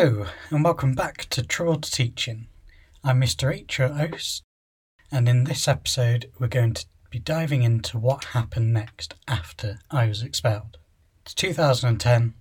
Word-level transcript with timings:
Hello, 0.00 0.26
and 0.50 0.62
welcome 0.62 0.94
back 0.94 1.24
to 1.30 1.42
Troubled 1.42 1.82
Teaching. 1.82 2.46
I'm 3.02 3.20
Mr. 3.20 3.52
H. 3.52 3.80
your 3.80 3.88
host, 3.88 4.44
and 5.10 5.28
in 5.28 5.42
this 5.42 5.66
episode, 5.66 6.30
we're 6.38 6.46
going 6.46 6.74
to 6.74 6.86
be 7.10 7.18
diving 7.18 7.64
into 7.64 7.98
what 7.98 8.26
happened 8.26 8.72
next 8.72 9.16
after 9.26 9.80
I 9.90 10.06
was 10.06 10.22
expelled. 10.22 10.78
It's 11.22 11.34
2010. 11.34 12.34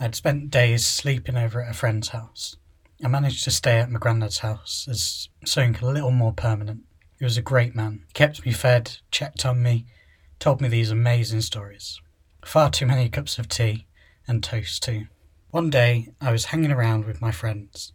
I'd 0.00 0.14
spent 0.14 0.48
days 0.48 0.86
sleeping 0.86 1.36
over 1.36 1.62
at 1.62 1.72
a 1.72 1.74
friend's 1.74 2.08
house. 2.08 2.56
I 3.04 3.08
managed 3.08 3.44
to 3.44 3.50
stay 3.50 3.78
at 3.78 3.90
my 3.90 3.98
granddad's 3.98 4.38
house 4.38 4.86
as 4.88 5.28
something 5.44 5.86
a 5.86 5.92
little 5.92 6.12
more 6.12 6.32
permanent. 6.32 6.84
He 7.18 7.26
was 7.26 7.36
a 7.36 7.42
great 7.42 7.74
man. 7.74 8.04
He 8.06 8.12
kept 8.14 8.46
me 8.46 8.52
fed, 8.52 8.96
checked 9.10 9.44
on 9.44 9.62
me, 9.62 9.84
told 10.38 10.62
me 10.62 10.68
these 10.68 10.90
amazing 10.90 11.42
stories. 11.42 12.00
Far 12.42 12.70
too 12.70 12.86
many 12.86 13.10
cups 13.10 13.38
of 13.38 13.50
tea, 13.50 13.86
and 14.26 14.42
toast 14.42 14.82
too. 14.82 15.08
One 15.52 15.68
day, 15.68 16.08
I 16.18 16.32
was 16.32 16.46
hanging 16.46 16.72
around 16.72 17.04
with 17.04 17.20
my 17.20 17.30
friends. 17.30 17.92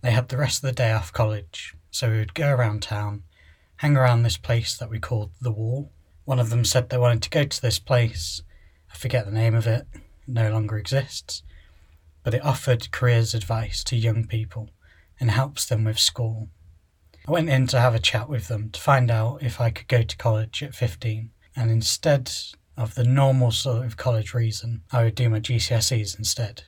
They 0.00 0.10
had 0.10 0.30
the 0.30 0.38
rest 0.38 0.64
of 0.64 0.68
the 0.68 0.72
day 0.72 0.90
off 0.90 1.12
college, 1.12 1.74
so 1.90 2.08
we 2.08 2.16
would 2.16 2.32
go 2.32 2.48
around 2.48 2.82
town, 2.82 3.24
hang 3.76 3.94
around 3.94 4.22
this 4.22 4.38
place 4.38 4.74
that 4.78 4.88
we 4.88 4.98
called 4.98 5.32
The 5.38 5.52
Wall. 5.52 5.92
One 6.24 6.38
of 6.38 6.48
them 6.48 6.64
said 6.64 6.88
they 6.88 6.96
wanted 6.96 7.22
to 7.24 7.28
go 7.28 7.44
to 7.44 7.60
this 7.60 7.78
place. 7.78 8.40
I 8.90 8.96
forget 8.96 9.26
the 9.26 9.30
name 9.30 9.54
of 9.54 9.66
it, 9.66 9.86
it 9.92 10.00
no 10.26 10.50
longer 10.50 10.78
exists. 10.78 11.42
But 12.22 12.32
it 12.32 12.42
offered 12.42 12.90
careers 12.90 13.34
advice 13.34 13.84
to 13.84 13.94
young 13.94 14.26
people 14.26 14.70
and 15.20 15.30
helps 15.30 15.66
them 15.66 15.84
with 15.84 15.98
school. 15.98 16.48
I 17.26 17.32
went 17.32 17.50
in 17.50 17.66
to 17.66 17.80
have 17.80 17.94
a 17.94 17.98
chat 17.98 18.30
with 18.30 18.48
them 18.48 18.70
to 18.70 18.80
find 18.80 19.10
out 19.10 19.42
if 19.42 19.60
I 19.60 19.68
could 19.68 19.88
go 19.88 20.02
to 20.04 20.16
college 20.16 20.62
at 20.62 20.74
15, 20.74 21.32
and 21.54 21.70
instead 21.70 22.32
of 22.78 22.94
the 22.94 23.04
normal 23.04 23.50
sort 23.50 23.84
of 23.84 23.98
college 23.98 24.32
reason, 24.32 24.84
I 24.90 25.04
would 25.04 25.16
do 25.16 25.28
my 25.28 25.40
GCSEs 25.40 26.16
instead. 26.18 26.62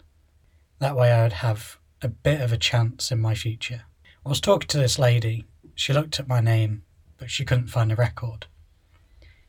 That 0.80 0.96
way 0.96 1.12
I 1.12 1.22
would 1.22 1.34
have 1.34 1.78
a 2.00 2.08
bit 2.08 2.40
of 2.40 2.52
a 2.52 2.56
chance 2.56 3.12
in 3.12 3.20
my 3.20 3.34
future. 3.34 3.82
I 4.24 4.30
was 4.30 4.40
talking 4.40 4.68
to 4.68 4.78
this 4.78 4.98
lady. 4.98 5.44
She 5.74 5.92
looked 5.92 6.18
at 6.18 6.26
my 6.26 6.40
name, 6.40 6.84
but 7.18 7.30
she 7.30 7.44
couldn't 7.44 7.66
find 7.66 7.92
a 7.92 7.96
record. 7.96 8.46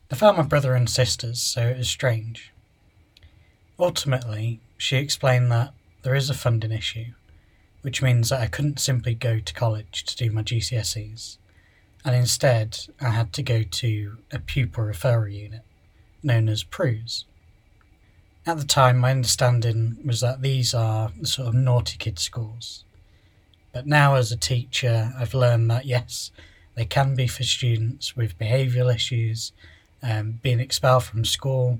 They 0.09 0.17
found 0.17 0.35
my 0.35 0.43
brother 0.43 0.75
and 0.75 0.89
sisters, 0.89 1.41
so 1.41 1.61
it 1.67 1.77
was 1.77 1.87
strange. 1.87 2.51
Ultimately, 3.79 4.59
she 4.77 4.97
explained 4.97 5.49
that 5.53 5.73
there 6.01 6.15
is 6.15 6.29
a 6.29 6.33
funding 6.33 6.73
issue, 6.73 7.13
which 7.81 8.01
means 8.01 8.27
that 8.27 8.41
I 8.41 8.47
couldn't 8.47 8.81
simply 8.81 9.13
go 9.13 9.39
to 9.39 9.53
college 9.53 10.03
to 10.03 10.17
do 10.17 10.31
my 10.31 10.43
GCSEs, 10.43 11.37
and 12.03 12.13
instead 12.13 12.77
I 12.99 13.11
had 13.11 13.31
to 13.33 13.43
go 13.43 13.63
to 13.63 14.17
a 14.33 14.39
pupil 14.39 14.83
referral 14.83 15.33
unit, 15.33 15.61
known 16.21 16.49
as 16.49 16.63
PRUs. 16.63 17.23
At 18.43 18.57
the 18.57 18.65
time, 18.65 18.97
my 18.97 19.11
understanding 19.11 19.97
was 20.03 20.21
that 20.21 20.41
these 20.41 20.73
are 20.73 21.11
the 21.15 21.27
sort 21.27 21.49
of 21.49 21.53
naughty 21.53 21.95
kid 21.97 22.17
schools. 22.17 22.83
But 23.71 23.85
now, 23.85 24.15
as 24.15 24.31
a 24.31 24.37
teacher, 24.37 25.13
I've 25.17 25.35
learned 25.35 25.69
that 25.69 25.85
yes, 25.85 26.31
they 26.73 26.85
can 26.85 27.13
be 27.13 27.27
for 27.27 27.43
students 27.43 28.15
with 28.15 28.39
behavioural 28.39 28.93
issues, 28.93 29.51
um, 30.01 30.39
being 30.41 30.59
expelled 30.59 31.03
from 31.03 31.23
school, 31.23 31.79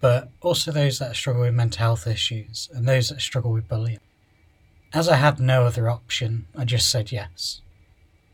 but 0.00 0.30
also 0.40 0.72
those 0.72 0.98
that 1.00 1.16
struggle 1.16 1.42
with 1.42 1.52
mental 1.52 1.80
health 1.80 2.06
issues 2.06 2.70
and 2.72 2.88
those 2.88 3.10
that 3.10 3.20
struggle 3.20 3.52
with 3.52 3.68
bullying. 3.68 4.00
As 4.94 5.06
I 5.06 5.16
had 5.16 5.38
no 5.38 5.66
other 5.66 5.90
option, 5.90 6.46
I 6.56 6.64
just 6.64 6.90
said 6.90 7.12
yes. 7.12 7.60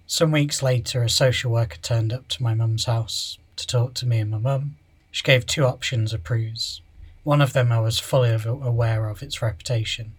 Some 0.06 0.31
weeks 0.31 0.62
later, 0.62 1.03
a 1.03 1.11
social 1.11 1.50
worker 1.50 1.78
turned 1.83 2.12
up 2.12 2.28
to 2.28 2.42
my 2.44 2.55
mum's 2.55 2.84
house 2.84 3.38
to 3.56 3.66
talk 3.66 3.94
to 3.94 4.06
me 4.06 4.21
and 4.21 4.31
my 4.31 4.38
mum. 4.38 4.76
She 5.10 5.25
gave 5.25 5.47
two 5.47 5.65
options 5.65 6.12
of 6.12 6.22
PRUs 6.22 6.81
one 7.26 7.42
of 7.42 7.54
them 7.54 7.72
I 7.72 7.81
was 7.81 7.98
fully 7.98 8.31
aware 8.31 9.09
of 9.09 9.20
its 9.20 9.42
reputation 9.42 10.12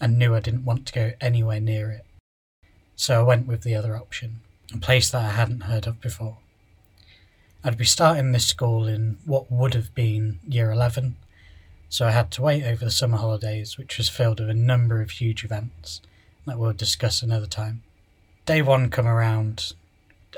and 0.00 0.16
knew 0.16 0.32
I 0.32 0.38
didn't 0.38 0.64
want 0.64 0.86
to 0.86 0.92
go 0.92 1.10
anywhere 1.20 1.58
near 1.58 1.90
it. 1.90 2.06
So 2.94 3.18
I 3.18 3.24
went 3.24 3.48
with 3.48 3.62
the 3.62 3.74
other 3.74 3.96
option, 3.96 4.42
a 4.72 4.78
place 4.78 5.10
that 5.10 5.24
I 5.24 5.30
hadn't 5.30 5.62
heard 5.62 5.88
of 5.88 6.00
before. 6.00 6.36
I'd 7.64 7.76
be 7.76 7.84
starting 7.84 8.30
this 8.30 8.46
school 8.46 8.86
in 8.86 9.18
what 9.24 9.50
would 9.50 9.74
have 9.74 9.92
been 9.96 10.38
year 10.46 10.70
11, 10.70 11.16
so 11.88 12.06
I 12.06 12.12
had 12.12 12.30
to 12.30 12.42
wait 12.42 12.62
over 12.62 12.84
the 12.84 12.92
summer 12.92 13.16
holidays, 13.16 13.76
which 13.76 13.98
was 13.98 14.08
filled 14.08 14.38
with 14.38 14.48
a 14.48 14.54
number 14.54 15.02
of 15.02 15.10
huge 15.10 15.44
events 15.44 16.00
that 16.46 16.60
we'll 16.60 16.72
discuss 16.74 17.22
another 17.22 17.46
time. 17.46 17.82
Day 18.46 18.62
one 18.62 18.88
come 18.88 19.08
around, 19.08 19.72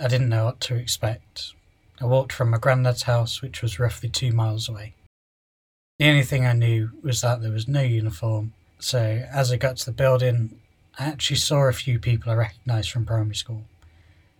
I 0.02 0.08
didn't 0.08 0.30
know 0.30 0.46
what 0.46 0.60
to 0.62 0.74
expect. 0.74 1.52
I 2.00 2.06
walked 2.06 2.32
from 2.32 2.48
my 2.48 2.56
granddad's 2.56 3.02
house, 3.02 3.42
which 3.42 3.60
was 3.60 3.78
roughly 3.78 4.08
two 4.08 4.32
miles 4.32 4.70
away. 4.70 4.94
The 5.98 6.08
only 6.08 6.24
thing 6.24 6.44
I 6.44 6.54
knew 6.54 6.90
was 7.04 7.20
that 7.20 7.40
there 7.40 7.52
was 7.52 7.68
no 7.68 7.80
uniform. 7.80 8.52
So 8.80 8.98
as 8.98 9.52
I 9.52 9.56
got 9.56 9.76
to 9.76 9.86
the 9.86 9.92
building, 9.92 10.58
I 10.98 11.04
actually 11.04 11.36
saw 11.36 11.68
a 11.68 11.72
few 11.72 12.00
people 12.00 12.32
I 12.32 12.34
recognised 12.34 12.90
from 12.90 13.06
primary 13.06 13.36
school. 13.36 13.62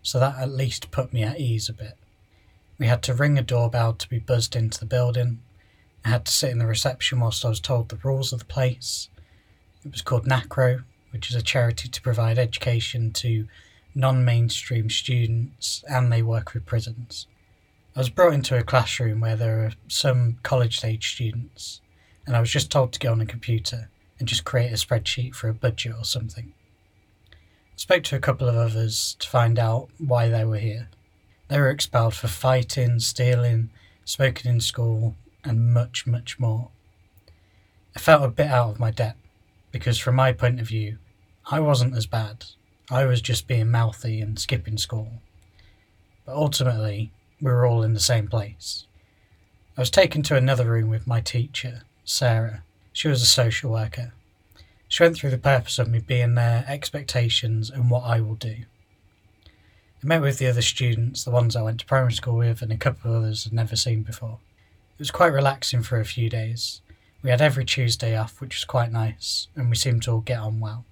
So 0.02 0.18
that 0.18 0.36
at 0.36 0.50
least 0.50 0.90
put 0.90 1.12
me 1.12 1.22
at 1.22 1.38
ease 1.38 1.68
a 1.68 1.72
bit. 1.72 1.96
We 2.76 2.88
had 2.88 3.04
to 3.04 3.14
ring 3.14 3.38
a 3.38 3.42
doorbell 3.42 3.92
to 3.92 4.08
be 4.08 4.18
buzzed 4.18 4.56
into 4.56 4.80
the 4.80 4.84
building. 4.84 5.42
I 6.04 6.08
had 6.08 6.24
to 6.24 6.32
sit 6.32 6.50
in 6.50 6.58
the 6.58 6.66
reception 6.66 7.20
whilst 7.20 7.44
I 7.44 7.50
was 7.50 7.60
told 7.60 7.88
the 7.88 8.00
rules 8.02 8.32
of 8.32 8.40
the 8.40 8.44
place. 8.46 9.08
It 9.84 9.92
was 9.92 10.02
called 10.02 10.26
NACRO, 10.26 10.82
which 11.12 11.30
is 11.30 11.36
a 11.36 11.42
charity 11.42 11.88
to 11.88 12.02
provide 12.02 12.36
education 12.36 13.12
to 13.12 13.46
non 13.94 14.24
mainstream 14.24 14.90
students 14.90 15.84
and 15.88 16.10
they 16.10 16.20
work 16.20 16.52
with 16.52 16.66
prisons. 16.66 17.28
I 17.96 18.00
was 18.00 18.10
brought 18.10 18.34
into 18.34 18.58
a 18.58 18.64
classroom 18.64 19.20
where 19.20 19.36
there 19.36 19.56
were 19.56 19.72
some 19.86 20.38
college 20.42 20.84
age 20.84 21.12
students, 21.12 21.80
and 22.26 22.34
I 22.34 22.40
was 22.40 22.50
just 22.50 22.68
told 22.68 22.92
to 22.92 22.98
go 22.98 23.12
on 23.12 23.20
a 23.20 23.26
computer 23.26 23.88
and 24.18 24.26
just 24.26 24.44
create 24.44 24.72
a 24.72 24.74
spreadsheet 24.74 25.36
for 25.36 25.48
a 25.48 25.54
budget 25.54 25.94
or 25.96 26.04
something. 26.04 26.54
I 27.30 27.36
spoke 27.76 28.02
to 28.04 28.16
a 28.16 28.20
couple 28.20 28.48
of 28.48 28.56
others 28.56 29.14
to 29.20 29.28
find 29.28 29.60
out 29.60 29.90
why 29.98 30.28
they 30.28 30.44
were 30.44 30.58
here. 30.58 30.88
They 31.46 31.60
were 31.60 31.70
expelled 31.70 32.14
for 32.14 32.26
fighting, 32.26 32.98
stealing, 32.98 33.70
smoking 34.04 34.50
in 34.50 34.60
school, 34.60 35.14
and 35.44 35.72
much, 35.72 36.04
much 36.04 36.36
more. 36.40 36.70
I 37.94 38.00
felt 38.00 38.24
a 38.24 38.28
bit 38.28 38.48
out 38.48 38.70
of 38.70 38.80
my 38.80 38.90
depth 38.90 39.20
because, 39.70 39.98
from 39.98 40.16
my 40.16 40.32
point 40.32 40.58
of 40.58 40.66
view, 40.66 40.98
I 41.46 41.60
wasn't 41.60 41.96
as 41.96 42.06
bad. 42.06 42.46
I 42.90 43.04
was 43.04 43.20
just 43.20 43.46
being 43.46 43.70
mouthy 43.70 44.20
and 44.20 44.36
skipping 44.36 44.78
school. 44.78 45.20
But 46.26 46.34
ultimately, 46.34 47.12
we 47.40 47.50
were 47.50 47.66
all 47.66 47.82
in 47.82 47.94
the 47.94 48.00
same 48.00 48.28
place. 48.28 48.86
I 49.76 49.80
was 49.80 49.90
taken 49.90 50.22
to 50.24 50.36
another 50.36 50.70
room 50.70 50.88
with 50.88 51.06
my 51.06 51.20
teacher, 51.20 51.82
Sarah. 52.04 52.62
She 52.92 53.08
was 53.08 53.22
a 53.22 53.26
social 53.26 53.72
worker. 53.72 54.12
She 54.88 55.02
went 55.02 55.16
through 55.16 55.30
the 55.30 55.38
purpose 55.38 55.78
of 55.78 55.88
me 55.88 55.98
being 55.98 56.34
there, 56.34 56.64
expectations, 56.68 57.70
and 57.70 57.90
what 57.90 58.04
I 58.04 58.20
will 58.20 58.36
do. 58.36 58.58
I 60.02 60.06
met 60.06 60.20
with 60.20 60.38
the 60.38 60.46
other 60.46 60.62
students, 60.62 61.24
the 61.24 61.30
ones 61.30 61.56
I 61.56 61.62
went 61.62 61.80
to 61.80 61.86
primary 61.86 62.12
school 62.12 62.36
with, 62.36 62.62
and 62.62 62.70
a 62.70 62.76
couple 62.76 63.10
of 63.10 63.22
others 63.22 63.46
I'd 63.46 63.52
never 63.52 63.74
seen 63.74 64.02
before. 64.02 64.38
It 64.96 65.00
was 65.00 65.10
quite 65.10 65.32
relaxing 65.32 65.82
for 65.82 65.98
a 65.98 66.04
few 66.04 66.30
days. 66.30 66.80
We 67.22 67.30
had 67.30 67.40
every 67.40 67.64
Tuesday 67.64 68.16
off, 68.16 68.40
which 68.40 68.54
was 68.54 68.64
quite 68.64 68.92
nice, 68.92 69.48
and 69.56 69.70
we 69.70 69.76
seemed 69.76 70.02
to 70.04 70.12
all 70.12 70.20
get 70.20 70.38
on 70.38 70.60
well. 70.60 70.84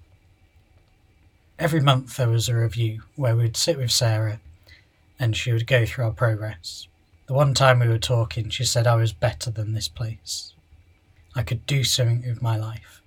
Every 1.57 1.79
month 1.79 2.17
there 2.17 2.27
was 2.27 2.49
a 2.49 2.55
review 2.55 3.03
where 3.15 3.35
we'd 3.35 3.55
sit 3.55 3.77
with 3.77 3.91
Sarah 3.91 4.41
and 5.19 5.35
she 5.35 5.51
would 5.51 5.67
go 5.67 5.85
through 5.85 6.05
our 6.05 6.11
progress. 6.11 6.87
The 7.27 7.33
one 7.33 7.53
time 7.53 7.79
we 7.79 7.87
were 7.87 7.97
talking, 7.97 8.49
she 8.49 8.65
said 8.65 8.85
I 8.85 8.95
was 8.95 9.13
better 9.13 9.49
than 9.49 9.73
this 9.73 9.87
place. 9.87 10.53
I 11.35 11.43
could 11.43 11.65
do 11.65 11.83
something 11.83 12.23
with 12.27 12.41
my 12.41 12.57
life, 12.57 13.01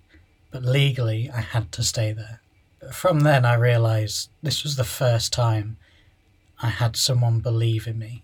but 0.51 0.65
legally 0.65 1.31
I 1.31 1.41
had 1.41 1.71
to 1.73 1.83
stay 1.83 2.13
there. 2.13 2.41
But 2.81 2.95
from 2.95 3.21
then, 3.21 3.45
I 3.45 3.55
realised 3.55 4.31
this 4.43 4.63
was 4.63 4.77
the 4.77 4.85
first 4.85 5.33
time 5.33 5.77
I 6.63 6.69
had 6.69 6.97
someone 6.97 7.41
believe 7.41 7.87
in 7.87 7.99
me, 7.99 8.23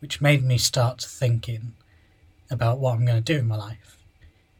which 0.00 0.20
made 0.20 0.44
me 0.44 0.58
start 0.58 1.00
thinking 1.00 1.74
about 2.50 2.78
what 2.78 2.94
I'm 2.94 3.06
going 3.06 3.22
to 3.22 3.32
do 3.32 3.38
in 3.38 3.48
my 3.48 3.56
life. 3.56 3.96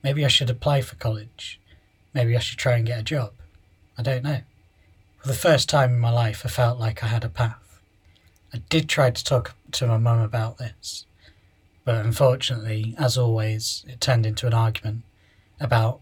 Maybe 0.02 0.24
I 0.24 0.28
should 0.28 0.50
apply 0.50 0.80
for 0.80 0.96
college. 0.96 1.60
Maybe 2.14 2.36
I 2.36 2.40
should 2.40 2.58
try 2.58 2.76
and 2.76 2.86
get 2.86 2.98
a 2.98 3.04
job. 3.04 3.32
I 3.96 4.02
don't 4.02 4.24
know. 4.24 4.40
For 5.18 5.28
the 5.28 5.34
first 5.34 5.68
time 5.68 5.90
in 5.90 6.00
my 6.00 6.10
life, 6.10 6.42
I 6.44 6.48
felt 6.48 6.80
like 6.80 7.04
I 7.04 7.06
had 7.06 7.24
a 7.24 7.28
path. 7.28 7.61
I 8.54 8.58
did 8.68 8.88
try 8.88 9.10
to 9.10 9.24
talk 9.24 9.54
to 9.72 9.86
my 9.86 9.96
mum 9.96 10.20
about 10.20 10.58
this, 10.58 11.06
but 11.84 11.94
unfortunately, 11.94 12.94
as 12.98 13.16
always, 13.16 13.84
it 13.88 14.00
turned 14.00 14.26
into 14.26 14.46
an 14.46 14.52
argument 14.52 15.04
about 15.58 16.00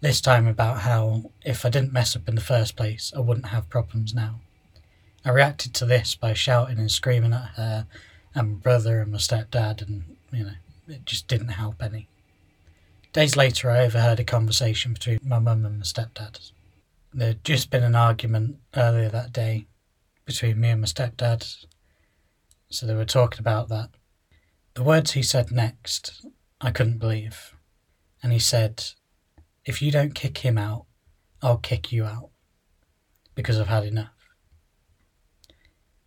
this 0.00 0.20
time 0.20 0.46
about 0.46 0.82
how 0.82 1.32
if 1.44 1.64
I 1.64 1.70
didn't 1.70 1.92
mess 1.92 2.14
up 2.14 2.28
in 2.28 2.36
the 2.36 2.40
first 2.40 2.76
place, 2.76 3.12
I 3.16 3.20
wouldn't 3.20 3.48
have 3.48 3.68
problems 3.68 4.14
now. 4.14 4.40
I 5.24 5.30
reacted 5.30 5.74
to 5.74 5.86
this 5.86 6.14
by 6.14 6.34
shouting 6.34 6.78
and 6.78 6.90
screaming 6.90 7.32
at 7.32 7.50
her 7.56 7.86
and 8.34 8.52
my 8.52 8.58
brother 8.58 9.00
and 9.00 9.10
my 9.10 9.18
stepdad, 9.18 9.82
and 9.82 10.16
you 10.30 10.44
know, 10.44 10.52
it 10.86 11.04
just 11.04 11.26
didn't 11.26 11.48
help 11.48 11.82
any. 11.82 12.08
Days 13.12 13.36
later, 13.36 13.70
I 13.70 13.80
overheard 13.80 14.20
a 14.20 14.24
conversation 14.24 14.92
between 14.92 15.18
my 15.24 15.40
mum 15.40 15.66
and 15.66 15.78
my 15.78 15.84
stepdad. 15.84 16.52
There'd 17.12 17.42
just 17.42 17.70
been 17.70 17.82
an 17.82 17.96
argument 17.96 18.58
earlier 18.76 19.08
that 19.08 19.32
day 19.32 19.66
between 20.24 20.60
me 20.60 20.68
and 20.68 20.82
my 20.82 20.86
stepdad, 20.86 21.66
so 22.70 22.86
they 22.86 22.94
were 22.94 23.04
talking 23.04 23.40
about 23.40 23.68
that. 23.68 23.90
The 24.74 24.82
words 24.82 25.12
he 25.12 25.22
said 25.22 25.50
next, 25.50 26.24
I 26.60 26.70
couldn't 26.70 26.98
believe. 26.98 27.54
And 28.22 28.32
he 28.32 28.38
said, 28.38 28.84
If 29.64 29.80
you 29.80 29.90
don't 29.90 30.14
kick 30.14 30.38
him 30.38 30.58
out, 30.58 30.86
I'll 31.42 31.58
kick 31.58 31.92
you 31.92 32.04
out 32.04 32.30
because 33.34 33.58
I've 33.58 33.68
had 33.68 33.84
enough. 33.84 34.12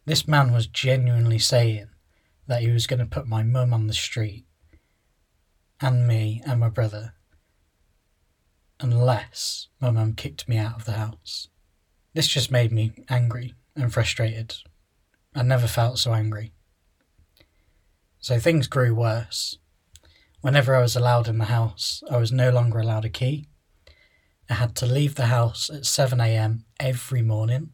This 0.05 0.27
man 0.27 0.51
was 0.51 0.67
genuinely 0.67 1.39
saying 1.39 1.87
that 2.47 2.61
he 2.61 2.71
was 2.71 2.87
going 2.87 2.99
to 2.99 3.05
put 3.05 3.27
my 3.27 3.43
mum 3.43 3.73
on 3.73 3.87
the 3.87 3.93
street 3.93 4.45
and 5.79 6.07
me 6.07 6.41
and 6.45 6.59
my 6.59 6.69
brother 6.69 7.13
unless 8.79 9.67
my 9.79 9.91
mum 9.91 10.13
kicked 10.13 10.49
me 10.49 10.57
out 10.57 10.75
of 10.75 10.85
the 10.85 10.93
house. 10.93 11.47
This 12.13 12.27
just 12.27 12.51
made 12.51 12.71
me 12.71 12.93
angry 13.09 13.53
and 13.75 13.93
frustrated. 13.93 14.55
I 15.35 15.43
never 15.43 15.67
felt 15.67 15.99
so 15.99 16.13
angry. 16.13 16.53
So 18.19 18.39
things 18.39 18.67
grew 18.67 18.93
worse. 18.93 19.57
Whenever 20.41 20.75
I 20.75 20.81
was 20.81 20.95
allowed 20.95 21.27
in 21.27 21.37
the 21.37 21.45
house, 21.45 22.03
I 22.09 22.17
was 22.17 22.31
no 22.31 22.49
longer 22.49 22.79
allowed 22.79 23.05
a 23.05 23.09
key. 23.09 23.47
I 24.49 24.55
had 24.55 24.75
to 24.77 24.85
leave 24.85 25.15
the 25.15 25.27
house 25.27 25.69
at 25.69 25.83
7am 25.83 26.63
every 26.79 27.21
morning, 27.21 27.71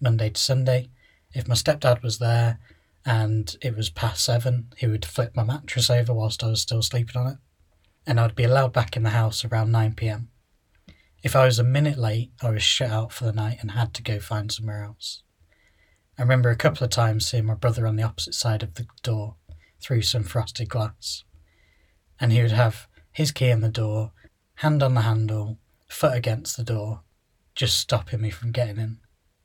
Monday 0.00 0.30
to 0.30 0.40
Sunday. 0.40 0.90
If 1.32 1.48
my 1.48 1.54
stepdad 1.54 2.02
was 2.02 2.18
there 2.18 2.58
and 3.06 3.56
it 3.62 3.76
was 3.76 3.90
past 3.90 4.24
seven, 4.24 4.72
he 4.76 4.86
would 4.86 5.04
flip 5.04 5.34
my 5.34 5.44
mattress 5.44 5.88
over 5.88 6.12
whilst 6.12 6.44
I 6.44 6.48
was 6.48 6.60
still 6.60 6.82
sleeping 6.82 7.20
on 7.20 7.32
it 7.32 7.38
and 8.06 8.20
I'd 8.20 8.34
be 8.34 8.44
allowed 8.44 8.72
back 8.72 8.96
in 8.96 9.02
the 9.02 9.10
house 9.10 9.44
around 9.44 9.72
9 9.72 9.94
pm. 9.94 10.28
If 11.22 11.34
I 11.34 11.46
was 11.46 11.58
a 11.58 11.64
minute 11.64 11.98
late, 11.98 12.32
I 12.42 12.50
was 12.50 12.62
shut 12.62 12.90
out 12.90 13.12
for 13.12 13.24
the 13.24 13.32
night 13.32 13.58
and 13.60 13.70
had 13.70 13.94
to 13.94 14.02
go 14.02 14.18
find 14.18 14.52
somewhere 14.52 14.84
else. 14.84 15.22
I 16.18 16.22
remember 16.22 16.50
a 16.50 16.56
couple 16.56 16.84
of 16.84 16.90
times 16.90 17.26
seeing 17.26 17.46
my 17.46 17.54
brother 17.54 17.86
on 17.86 17.96
the 17.96 18.02
opposite 18.02 18.34
side 18.34 18.62
of 18.62 18.74
the 18.74 18.86
door 19.02 19.36
through 19.80 20.02
some 20.02 20.22
frosted 20.22 20.68
glass, 20.68 21.24
and 22.20 22.32
he 22.32 22.42
would 22.42 22.52
have 22.52 22.88
his 23.12 23.32
key 23.32 23.50
in 23.50 23.60
the 23.60 23.68
door, 23.68 24.12
hand 24.56 24.82
on 24.82 24.94
the 24.94 25.02
handle, 25.02 25.58
foot 25.88 26.16
against 26.16 26.56
the 26.56 26.64
door, 26.64 27.02
just 27.54 27.78
stopping 27.78 28.20
me 28.20 28.30
from 28.30 28.52
getting 28.52 28.78
in. 28.78 28.98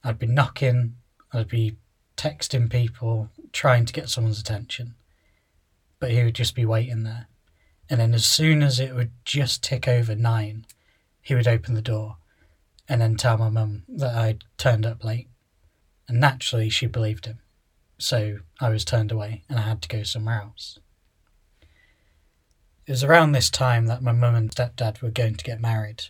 I'd 0.03 0.19
be 0.19 0.27
knocking, 0.27 0.95
I'd 1.33 1.47
be 1.47 1.77
texting 2.17 2.69
people, 2.69 3.29
trying 3.51 3.85
to 3.85 3.93
get 3.93 4.09
someone's 4.09 4.39
attention, 4.39 4.95
but 5.99 6.11
he 6.11 6.23
would 6.23 6.35
just 6.35 6.55
be 6.55 6.65
waiting 6.65 7.03
there 7.03 7.27
and 7.89 7.99
then 7.99 8.13
as 8.13 8.25
soon 8.25 8.61
as 8.61 8.79
it 8.79 8.93
would 8.93 9.11
just 9.25 9.63
tick 9.63 9.87
over 9.87 10.15
nine, 10.15 10.65
he 11.21 11.33
would 11.33 11.47
open 11.47 11.73
the 11.73 11.81
door 11.81 12.17
and 12.87 13.01
then 13.01 13.15
tell 13.15 13.37
my 13.37 13.49
mum 13.49 13.83
that 13.87 14.15
I'd 14.15 14.43
turned 14.57 14.85
up 14.85 15.03
late. 15.03 15.27
And 16.09 16.19
naturally, 16.19 16.69
she 16.69 16.87
believed 16.87 17.27
him. 17.27 17.39
So 17.99 18.39
I 18.59 18.69
was 18.69 18.83
turned 18.83 19.11
away 19.11 19.43
and 19.47 19.59
I 19.59 19.61
had 19.61 19.81
to 19.83 19.87
go 19.87 20.01
somewhere 20.01 20.41
else. 20.41 20.79
It 22.87 22.91
was 22.91 23.03
around 23.03 23.31
this 23.31 23.51
time 23.51 23.85
that 23.85 24.01
my 24.01 24.11
mum 24.11 24.33
and 24.33 24.49
stepdad 24.49 25.03
were 25.03 25.11
going 25.11 25.35
to 25.35 25.43
get 25.43 25.61
married. 25.61 26.05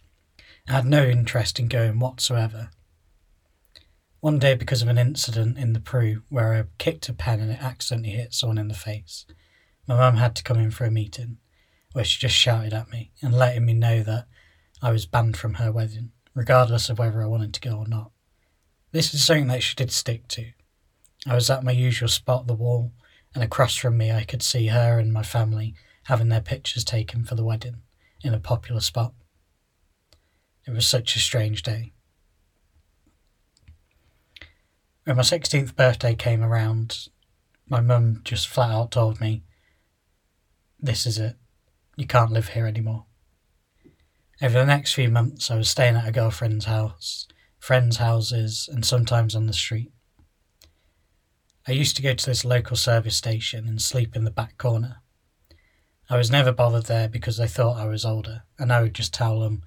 I 0.70 0.74
had 0.74 0.86
no 0.86 1.04
interest 1.04 1.60
in 1.60 1.68
going 1.68 2.00
whatsoever. 2.00 2.70
One 4.22 4.40
day, 4.40 4.56
because 4.56 4.82
of 4.82 4.88
an 4.88 4.98
incident 4.98 5.58
in 5.58 5.74
the 5.74 5.82
PRU 5.82 6.24
where 6.30 6.54
I 6.54 6.64
kicked 6.78 7.10
a 7.10 7.14
pen 7.14 7.42
and 7.42 7.52
it 7.52 7.62
accidentally 7.62 8.12
hit 8.14 8.34
someone 8.34 8.58
in 8.58 8.70
the 8.70 8.74
face, 8.74 9.26
my 9.86 9.98
mum 9.98 10.16
had 10.16 10.36
to 10.38 10.44
come 10.44 10.60
in 10.60 10.72
for 10.72 10.86
a 10.86 10.92
meeting 10.92 11.40
where 11.92 12.06
she 12.06 12.20
just 12.20 12.36
shouted 12.36 12.74
at 12.74 12.90
me 12.90 13.12
and 13.22 13.34
letting 13.34 13.66
me 13.66 13.74
know 13.74 14.02
that 14.04 14.28
I 14.82 14.92
was 14.92 15.06
banned 15.06 15.36
from 15.36 15.56
her 15.56 15.74
wedding, 15.74 16.12
regardless 16.34 16.90
of 16.90 17.00
whether 17.00 17.22
I 17.22 17.28
wanted 17.28 17.54
to 17.56 17.62
go 17.62 17.78
or 17.78 17.88
not. 17.88 18.12
This 18.92 19.14
is 19.14 19.24
something 19.24 19.48
that 19.48 19.64
she 19.64 19.76
did 19.76 19.92
stick 19.92 20.28
to. 20.30 20.52
I 21.28 21.36
was 21.36 21.50
at 21.50 21.64
my 21.64 21.72
usual 21.72 22.10
spot, 22.10 22.48
the 22.48 22.54
wall, 22.54 22.92
and 23.36 23.44
across 23.44 23.76
from 23.76 23.98
me 23.98 24.12
I 24.12 24.24
could 24.24 24.42
see 24.42 24.68
her 24.68 24.98
and 24.98 25.14
my 25.14 25.24
family 25.24 25.76
having 26.06 26.30
their 26.30 26.42
pictures 26.42 26.84
taken 26.84 27.24
for 27.24 27.36
the 27.36 27.44
wedding 27.44 27.82
in 28.24 28.34
a 28.34 28.40
popular 28.40 28.82
spot. 28.82 29.14
It 30.66 30.72
was 30.72 30.88
such 30.88 31.16
a 31.16 31.20
strange 31.20 31.62
day. 31.62 31.94
When 35.04 35.18
my 35.18 35.24
16th 35.24 35.76
birthday 35.76 36.16
came 36.16 36.44
around, 36.44 37.10
my 37.68 37.82
mum 37.82 38.22
just 38.24 38.48
flat 38.48 38.72
out 38.72 38.92
told 38.92 39.22
me, 39.22 39.44
This 40.80 41.06
is 41.06 41.18
it. 41.18 41.36
You 41.96 42.08
can't 42.08 42.32
live 42.32 42.50
here 42.50 42.66
anymore. 42.66 43.06
Over 44.42 44.60
the 44.60 44.66
next 44.66 44.94
few 44.94 45.10
months, 45.10 45.52
I 45.52 45.56
was 45.56 45.70
staying 45.70 45.96
at 45.96 46.08
a 46.08 46.12
girlfriend's 46.12 46.66
house, 46.66 47.28
friends' 47.60 47.98
houses, 47.98 48.70
and 48.72 48.86
sometimes 48.86 49.36
on 49.36 49.46
the 49.46 49.54
street. 49.54 49.92
I 51.68 51.74
used 51.74 51.96
to 51.98 52.02
go 52.02 52.14
to 52.14 52.26
this 52.26 52.44
local 52.44 52.76
service 52.76 53.16
station 53.16 53.68
and 53.68 53.82
sleep 53.82 54.16
in 54.16 54.24
the 54.24 54.32
back 54.32 54.58
corner. 54.58 55.02
I 56.10 56.18
was 56.18 56.32
never 56.32 56.52
bothered 56.52 56.86
there 56.86 57.08
because 57.08 57.38
they 57.38 57.48
thought 57.48 57.78
I 57.78 57.86
was 57.86 58.06
older, 58.06 58.44
and 58.58 58.74
I 58.74 58.82
would 58.82 58.96
just 58.96 59.14
tell 59.14 59.40
them 59.40 59.62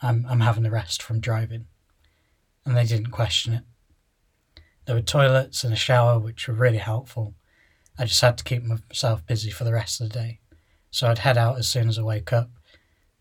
I'm, 0.00 0.24
I'm 0.28 0.40
having 0.40 0.64
a 0.64 0.70
rest 0.70 1.02
from 1.02 1.20
driving. 1.20 1.66
And 2.64 2.76
they 2.76 2.86
didn't 2.86 3.10
question 3.10 3.52
it. 3.52 3.64
There 4.86 4.94
were 4.94 5.02
toilets 5.02 5.64
and 5.64 5.72
a 5.72 5.76
shower, 5.76 6.18
which 6.18 6.48
were 6.48 6.54
really 6.54 6.78
helpful. 6.78 7.34
I 7.98 8.06
just 8.06 8.20
had 8.20 8.38
to 8.38 8.44
keep 8.44 8.62
myself 8.62 9.26
busy 9.26 9.50
for 9.50 9.64
the 9.64 9.72
rest 9.72 10.00
of 10.00 10.08
the 10.08 10.18
day. 10.18 10.40
So 10.90 11.08
I'd 11.08 11.18
head 11.18 11.38
out 11.38 11.58
as 11.58 11.68
soon 11.68 11.88
as 11.88 11.98
I 11.98 12.02
wake 12.02 12.32
up, 12.32 12.50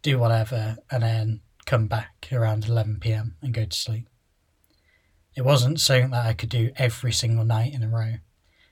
do 0.02 0.18
whatever, 0.18 0.78
and 0.90 1.04
then 1.04 1.42
come 1.66 1.88
back 1.88 2.28
around 2.32 2.66
11 2.66 3.00
pm 3.00 3.36
and 3.42 3.54
go 3.54 3.66
to 3.66 3.78
sleep. 3.78 4.10
It 5.36 5.44
wasn't 5.44 5.80
something 5.80 6.12
that 6.12 6.26
I 6.26 6.34
could 6.34 6.50
do 6.50 6.72
every 6.76 7.14
single 7.14 7.46
night 7.46 7.74
in 7.74 7.84
a 7.84 7.90
row, 7.90 8.16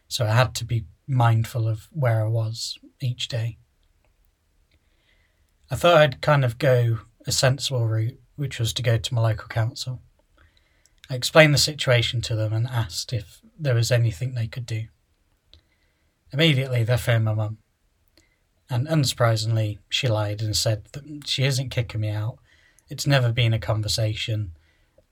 so 0.07 0.25
I 0.25 0.31
had 0.31 0.53
to 0.55 0.65
be 0.65 0.85
mindful 1.07 1.67
of 1.67 1.87
where 1.91 2.23
I 2.23 2.27
was 2.27 2.77
each 3.01 3.27
day. 3.27 3.57
I 5.71 5.75
thought 5.75 5.97
I'd 5.97 6.21
kind 6.21 6.43
of 6.43 6.57
go 6.57 6.99
a 7.25 7.31
sensible 7.31 7.87
route, 7.87 8.19
which 8.35 8.59
was 8.59 8.73
to 8.73 8.81
go 8.81 8.97
to 8.97 9.13
my 9.13 9.21
local 9.21 9.47
council. 9.47 10.01
I 11.09 11.15
explained 11.15 11.53
the 11.53 11.59
situation 11.59 12.21
to 12.21 12.35
them 12.35 12.53
and 12.53 12.67
asked 12.67 13.13
if 13.13 13.41
there 13.57 13.75
was 13.75 13.91
anything 13.91 14.33
they 14.33 14.47
could 14.47 14.65
do. 14.65 14.85
Immediately, 16.31 16.83
they 16.83 16.97
phoned 16.97 17.25
my 17.25 17.33
mum. 17.33 17.57
And 18.69 18.87
unsurprisingly, 18.87 19.79
she 19.89 20.07
lied 20.07 20.41
and 20.41 20.55
said 20.55 20.85
that 20.93 21.27
she 21.27 21.43
isn't 21.43 21.69
kicking 21.69 22.01
me 22.01 22.09
out. 22.09 22.37
It's 22.89 23.07
never 23.07 23.31
been 23.31 23.53
a 23.53 23.59
conversation. 23.59 24.51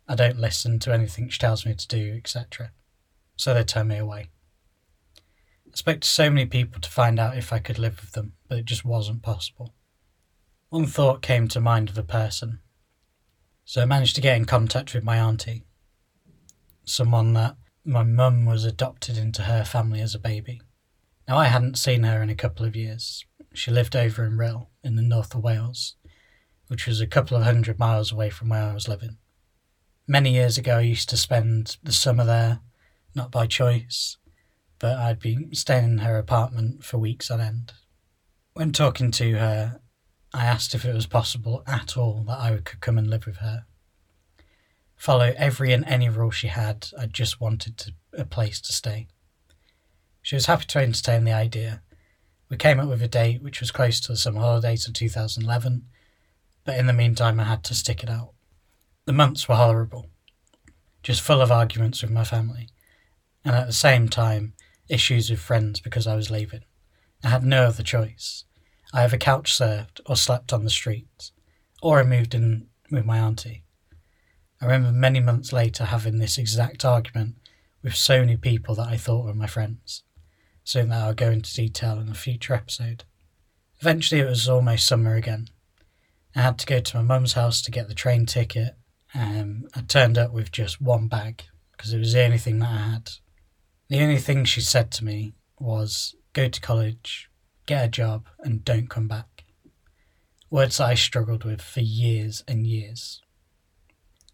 I 0.07 0.15
don't 0.15 0.39
listen 0.39 0.79
to 0.79 0.93
anything 0.93 1.29
she 1.29 1.39
tells 1.39 1.65
me 1.65 1.73
to 1.73 1.87
do, 1.87 2.15
etc. 2.15 2.71
So 3.35 3.53
they 3.53 3.63
turned 3.63 3.89
me 3.89 3.97
away. 3.97 4.29
I 5.17 5.75
spoke 5.75 6.01
to 6.01 6.07
so 6.07 6.29
many 6.29 6.45
people 6.45 6.81
to 6.81 6.89
find 6.89 7.19
out 7.19 7.37
if 7.37 7.51
I 7.51 7.59
could 7.59 7.77
live 7.77 7.99
with 8.01 8.13
them, 8.13 8.33
but 8.47 8.59
it 8.59 8.65
just 8.65 8.85
wasn't 8.85 9.21
possible. 9.21 9.73
One 10.69 10.85
thought 10.85 11.21
came 11.21 11.47
to 11.49 11.59
mind 11.59 11.89
of 11.89 11.97
a 11.97 12.03
person. 12.03 12.59
So 13.65 13.81
I 13.81 13.85
managed 13.85 14.15
to 14.15 14.21
get 14.21 14.37
in 14.37 14.45
contact 14.45 14.93
with 14.93 15.03
my 15.03 15.17
auntie, 15.17 15.65
someone 16.85 17.33
that 17.33 17.57
my 17.83 18.03
mum 18.03 18.45
was 18.45 18.63
adopted 18.63 19.17
into 19.17 19.43
her 19.43 19.65
family 19.65 20.01
as 20.01 20.15
a 20.15 20.19
baby. 20.19 20.61
Now, 21.27 21.37
I 21.37 21.45
hadn't 21.45 21.77
seen 21.77 22.03
her 22.03 22.23
in 22.23 22.29
a 22.29 22.35
couple 22.35 22.65
of 22.65 22.75
years, 22.75 23.25
she 23.57 23.71
lived 23.71 23.95
over 23.95 24.23
in 24.23 24.37
Rhyl 24.37 24.67
in 24.83 24.95
the 24.95 25.01
north 25.01 25.33
of 25.33 25.43
Wales, 25.43 25.95
which 26.67 26.85
was 26.85 27.01
a 27.01 27.07
couple 27.07 27.35
of 27.35 27.43
hundred 27.43 27.79
miles 27.79 28.11
away 28.11 28.29
from 28.29 28.49
where 28.49 28.63
I 28.63 28.73
was 28.73 28.87
living. 28.87 29.17
Many 30.07 30.31
years 30.31 30.57
ago, 30.57 30.77
I 30.77 30.81
used 30.81 31.09
to 31.09 31.17
spend 31.17 31.77
the 31.83 31.91
summer 31.91 32.23
there, 32.23 32.59
not 33.13 33.29
by 33.29 33.45
choice, 33.45 34.17
but 34.79 34.97
I'd 34.97 35.19
be 35.19 35.49
staying 35.53 35.83
in 35.83 35.97
her 35.99 36.17
apartment 36.17 36.83
for 36.83 36.97
weeks 36.97 37.29
on 37.29 37.41
end. 37.41 37.73
When 38.53 38.71
talking 38.71 39.11
to 39.11 39.37
her, 39.37 39.81
I 40.33 40.45
asked 40.45 40.73
if 40.73 40.85
it 40.85 40.95
was 40.95 41.07
possible 41.07 41.63
at 41.67 41.97
all 41.97 42.23
that 42.27 42.39
I 42.39 42.57
could 42.63 42.79
come 42.79 42.97
and 42.97 43.09
live 43.09 43.25
with 43.25 43.37
her. 43.37 43.65
Follow 44.95 45.33
every 45.35 45.73
and 45.73 45.85
any 45.85 46.09
rule 46.09 46.31
she 46.31 46.47
had, 46.47 46.87
I 46.97 47.05
just 47.05 47.41
wanted 47.41 47.77
to, 47.79 47.93
a 48.13 48.25
place 48.25 48.61
to 48.61 48.73
stay. 48.73 49.07
She 50.21 50.35
was 50.35 50.45
happy 50.45 50.65
to 50.65 50.79
entertain 50.79 51.25
the 51.25 51.33
idea, 51.33 51.81
we 52.49 52.55
came 52.55 52.79
up 52.79 52.87
with 52.87 53.01
a 53.01 53.09
date 53.09 53.41
which 53.41 53.59
was 53.59 53.71
close 53.71 53.99
to 53.99 54.13
the 54.13 54.17
summer 54.17 54.39
holidays 54.39 54.87
of 54.87 54.93
2011, 54.93 55.85
but 56.63 56.77
in 56.77 56.87
the 56.87 56.93
meantime, 56.93 57.39
I 57.39 57.43
had 57.43 57.63
to 57.65 57.75
stick 57.75 58.03
it 58.03 58.09
out. 58.09 58.33
The 59.07 59.13
months 59.13 59.47
were 59.47 59.55
horrible, 59.55 60.09
just 61.01 61.21
full 61.21 61.41
of 61.41 61.49
arguments 61.49 62.01
with 62.01 62.11
my 62.11 62.25
family, 62.25 62.67
and 63.45 63.55
at 63.55 63.65
the 63.65 63.71
same 63.71 64.09
time, 64.09 64.51
issues 64.89 65.29
with 65.29 65.39
friends 65.39 65.79
because 65.79 66.05
I 66.05 66.15
was 66.17 66.29
leaving. 66.29 66.65
I 67.23 67.29
had 67.29 67.45
no 67.45 67.67
other 67.67 67.83
choice. 67.83 68.43
I 68.93 69.05
either 69.05 69.17
couch 69.17 69.53
served 69.53 70.01
or 70.05 70.17
slept 70.17 70.51
on 70.51 70.65
the 70.65 70.69
streets, 70.69 71.31
or 71.81 72.01
I 72.01 72.03
moved 72.03 72.35
in 72.35 72.67
with 72.91 73.05
my 73.05 73.17
auntie. 73.17 73.63
I 74.61 74.65
remember 74.65 74.91
many 74.91 75.21
months 75.21 75.53
later 75.53 75.85
having 75.85 76.19
this 76.19 76.37
exact 76.37 76.83
argument 76.83 77.37
with 77.81 77.95
so 77.95 78.19
many 78.19 78.35
people 78.35 78.75
that 78.75 78.89
I 78.89 78.97
thought 78.97 79.23
were 79.23 79.33
my 79.33 79.47
friends 79.47 80.03
something 80.65 80.89
that 80.89 81.01
I'll 81.01 81.13
go 81.13 81.31
into 81.31 81.55
detail 81.55 81.97
in 81.97 82.09
a 82.09 82.13
future 82.13 82.53
episode. 82.53 83.05
Eventually, 83.79 84.19
it 84.19 84.27
was 84.27 84.49
almost 84.49 84.85
summer 84.85 85.15
again. 85.15 85.47
I 86.35 86.41
had 86.41 86.59
to 86.59 86.65
go 86.65 86.81
to 86.81 86.97
my 86.97 87.03
mum's 87.03 87.33
house 87.33 87.61
to 87.61 87.71
get 87.71 87.87
the 87.87 87.93
train 87.93 88.25
ticket. 88.25 88.75
Um, 89.13 89.67
I 89.75 89.81
turned 89.81 90.17
up 90.17 90.31
with 90.31 90.51
just 90.51 90.81
one 90.81 91.07
bag 91.07 91.43
because 91.71 91.93
it 91.93 91.99
was 91.99 92.13
the 92.13 92.23
only 92.23 92.37
thing 92.37 92.59
that 92.59 92.69
I 92.69 92.77
had. 92.77 93.11
The 93.89 94.01
only 94.01 94.17
thing 94.17 94.45
she 94.45 94.61
said 94.61 94.91
to 94.91 95.05
me 95.05 95.33
was 95.59 96.15
go 96.33 96.49
to 96.49 96.61
college, 96.61 97.29
get 97.65 97.85
a 97.85 97.89
job, 97.89 98.27
and 98.39 98.65
don't 98.65 98.89
come 98.89 99.07
back. 99.07 99.45
Words 100.49 100.79
I 100.79 100.93
struggled 100.93 101.43
with 101.43 101.61
for 101.61 101.81
years 101.81 102.43
and 102.47 102.67
years. 102.67 103.21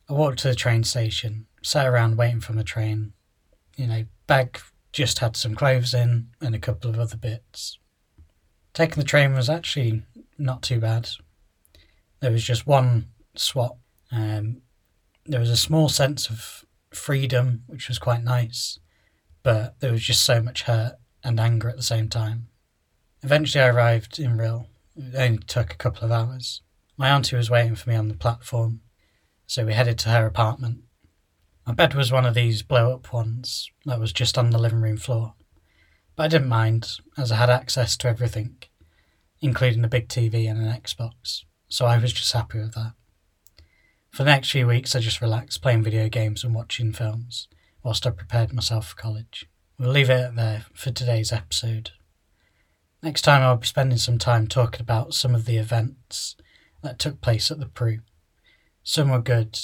I 0.10 0.13
walked 0.13 0.39
to 0.39 0.50
the 0.50 0.56
train 0.56 0.84
station, 0.84 1.48
sat 1.62 1.88
around 1.88 2.18
waiting 2.18 2.42
for 2.42 2.53
my 2.53 2.63
train. 2.63 3.13
You 3.77 3.88
know, 3.88 4.06
bag 4.27 4.60
just 4.92 5.20
had 5.20 5.36
some 5.36 5.56
clothes 5.56 5.94
in 5.94 6.27
and 6.42 6.53
a 6.53 6.60
couple 6.60 6.89
of 6.89 7.00
other 7.00 7.18
bits. 7.18 7.80
Taking 8.74 9.01
the 9.01 9.08
train 9.08 9.34
was 9.34 9.50
actually 9.50 10.03
not 10.38 10.62
too 10.62 10.80
bad. 10.80 11.10
There 12.20 12.32
was 12.32 12.44
just 12.44 12.68
one 12.68 13.08
swap. 13.36 13.77
Um, 14.13 14.62
there 15.25 15.39
was 15.39 15.50
a 15.50 15.58
small 15.58 15.89
sense 15.89 16.29
of 16.29 16.65
freedom, 16.93 17.63
which 17.67 17.88
was 17.88 17.98
quite 17.98 18.24
nice, 18.24 18.79
but 19.41 19.79
there 19.79 19.91
was 19.91 20.03
just 20.03 20.24
so 20.24 20.41
much 20.41 20.63
hurt 20.63 20.98
and 21.24 21.39
anger 21.39 21.70
at 21.70 21.77
the 21.77 21.84
same 21.84 22.10
time. 22.10 22.48
Eventually, 23.24 23.63
I 23.63 23.70
arrived 23.70 24.20
in 24.20 24.38
Rhyl. 24.38 24.67
It 24.96 25.15
only 25.15 25.39
took 25.39 25.74
a 25.74 25.77
couple 25.77 26.05
of 26.05 26.12
hours. 26.12 26.62
My 26.96 27.10
auntie 27.10 27.36
was 27.36 27.50
waiting 27.50 27.75
for 27.75 27.89
me 27.89 27.96
on 27.96 28.08
the 28.08 28.13
platform, 28.13 28.82
so 29.48 29.65
we 29.65 29.74
headed 29.74 29.98
to 30.00 30.10
her 30.10 30.27
apartment. 30.27 30.82
My 31.65 31.74
bed 31.74 31.96
was 31.96 32.12
one 32.12 32.25
of 32.25 32.36
these 32.36 32.62
blow 32.62 32.93
up 32.93 33.12
ones 33.12 33.72
that 33.86 34.00
was 34.00 34.13
just 34.13 34.38
on 34.38 34.51
the 34.51 34.60
living 34.60 34.82
room 34.82 34.98
floor, 34.98 35.34
but 36.15 36.24
I 36.24 36.27
didn't 36.27 36.50
mind 36.50 36.88
as 37.17 37.32
I 37.32 37.38
had 37.38 37.50
access 37.50 37.98
to 37.98 38.10
everything, 38.10 38.58
including 39.41 39.84
a 39.84 39.88
big 39.88 40.08
TV 40.08 40.48
and 40.48 40.62
an 40.62 40.72
Xbox, 40.72 41.46
so 41.67 41.86
I 41.86 41.98
was 41.98 42.13
just 42.13 42.34
happy 42.34 42.60
with 42.60 42.75
that. 42.75 42.93
For 44.13 44.24
the 44.24 44.29
next 44.29 44.51
few 44.51 44.67
weeks, 44.67 44.96
I 44.96 45.00
just 45.00 45.22
relaxed 45.22 45.63
playing 45.63 45.82
video 45.82 46.08
games 46.08 46.43
and 46.43 46.53
watching 46.53 46.93
films 46.93 47.48
whilst 47.82 48.05
I 48.05 48.12
prepared 48.12 48.53
myself 48.53 48.89
for 48.89 48.96
college. 48.96 49.50
We'll 49.79 49.89
leave 49.89 50.12
it 50.12 50.36
there 50.36 50.65
for 50.75 50.91
today's 50.91 51.32
episode. 51.32 51.89
Next 53.01 53.24
time, 53.24 53.41
I'll 53.41 53.58
be 53.58 53.65
spending 53.65 53.98
some 53.98 54.20
time 54.20 54.46
talking 54.46 54.82
about 54.82 55.15
some 55.15 55.34
of 55.34 55.46
the 55.46 55.58
events 55.58 56.36
that 56.84 57.00
took 57.00 57.22
place 57.22 57.50
at 57.50 57.60
the 57.60 57.65
PRU. 57.65 58.01
Some 58.84 59.10
were 59.10 59.20
good 59.20 59.60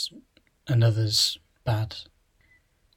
and 0.67 0.83
others 0.83 1.37
bad. 1.63 1.97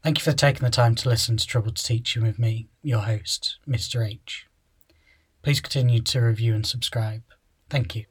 Thank 0.02 0.20
you 0.20 0.24
for 0.24 0.32
taking 0.32 0.64
the 0.64 0.70
time 0.70 0.94
to 0.94 1.08
listen 1.10 1.36
to 1.36 1.46
Troubled 1.46 1.76
Teaching 1.76 2.22
with 2.22 2.38
me, 2.38 2.70
your 2.82 3.00
host, 3.00 3.58
Mr. 3.68 4.08
H. 4.08 4.46
Please 5.42 5.60
continue 5.60 6.00
to 6.00 6.20
review 6.20 6.54
and 6.54 6.66
subscribe. 6.66 7.24
Thank 7.68 7.94
you. 7.94 8.06